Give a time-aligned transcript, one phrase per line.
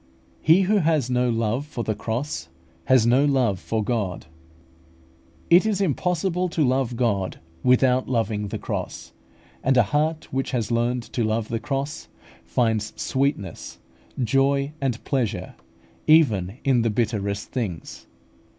[0.41, 2.49] He who has no love for the cross
[2.85, 4.31] has no love for God (see Matt.
[4.47, 5.49] xvi.
[5.49, 5.57] 24).
[5.57, 9.13] It is impossible to love God without loving the cross;
[9.63, 12.07] and a heart which has learned to love the cross
[12.43, 13.77] finds sweetness,
[14.23, 15.53] joy, and pleasure
[16.07, 18.07] even in the bitterest things.